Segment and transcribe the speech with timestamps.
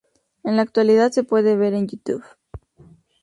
[0.43, 2.23] En la actualidad se puede ver en YouTube.